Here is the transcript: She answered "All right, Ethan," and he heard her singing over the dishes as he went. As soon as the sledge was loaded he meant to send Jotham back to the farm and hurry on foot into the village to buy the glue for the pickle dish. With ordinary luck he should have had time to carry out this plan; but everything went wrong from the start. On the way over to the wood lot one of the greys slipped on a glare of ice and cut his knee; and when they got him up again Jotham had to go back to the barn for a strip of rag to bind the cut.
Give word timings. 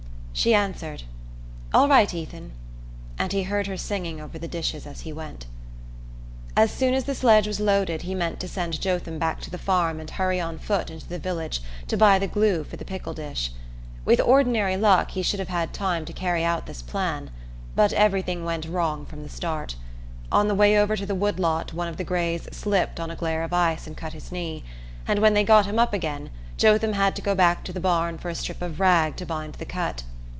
She 0.33 0.55
answered 0.55 1.03
"All 1.73 1.87
right, 1.89 2.11
Ethan," 2.11 2.53
and 3.19 3.31
he 3.33 3.43
heard 3.43 3.67
her 3.67 3.75
singing 3.77 4.19
over 4.21 4.39
the 4.39 4.47
dishes 4.47 4.87
as 4.87 5.01
he 5.01 5.11
went. 5.13 5.45
As 6.55 6.71
soon 6.71 6.93
as 6.93 7.03
the 7.03 7.13
sledge 7.13 7.45
was 7.45 7.59
loaded 7.59 8.03
he 8.03 8.15
meant 8.15 8.39
to 8.39 8.47
send 8.47 8.79
Jotham 8.79 9.19
back 9.19 9.41
to 9.41 9.51
the 9.51 9.59
farm 9.59 9.99
and 9.99 10.09
hurry 10.09 10.39
on 10.39 10.57
foot 10.57 10.89
into 10.89 11.07
the 11.07 11.19
village 11.19 11.59
to 11.89 11.97
buy 11.97 12.17
the 12.17 12.27
glue 12.29 12.63
for 12.63 12.75
the 12.77 12.85
pickle 12.85 13.13
dish. 13.13 13.51
With 14.03 14.19
ordinary 14.21 14.77
luck 14.77 15.11
he 15.11 15.21
should 15.21 15.39
have 15.39 15.49
had 15.49 15.73
time 15.73 16.05
to 16.05 16.13
carry 16.13 16.43
out 16.45 16.65
this 16.65 16.81
plan; 16.81 17.29
but 17.75 17.93
everything 17.93 18.43
went 18.45 18.65
wrong 18.65 19.05
from 19.05 19.21
the 19.21 19.29
start. 19.29 19.75
On 20.31 20.47
the 20.47 20.55
way 20.55 20.75
over 20.79 20.95
to 20.95 21.05
the 21.05 21.13
wood 21.13 21.39
lot 21.39 21.73
one 21.73 21.89
of 21.89 21.97
the 21.97 22.05
greys 22.05 22.47
slipped 22.55 22.99
on 23.01 23.11
a 23.11 23.17
glare 23.17 23.43
of 23.43 23.53
ice 23.53 23.85
and 23.85 23.97
cut 23.97 24.13
his 24.13 24.31
knee; 24.31 24.63
and 25.05 25.19
when 25.19 25.33
they 25.35 25.43
got 25.43 25.65
him 25.67 25.77
up 25.77 25.93
again 25.93 26.31
Jotham 26.57 26.93
had 26.93 27.15
to 27.17 27.21
go 27.21 27.35
back 27.35 27.63
to 27.65 27.73
the 27.73 27.81
barn 27.81 28.17
for 28.17 28.29
a 28.29 28.33
strip 28.35 28.61
of 28.61 28.79
rag 28.79 29.17
to 29.17 29.25
bind 29.25 29.55
the 29.55 29.65
cut. 29.65 30.03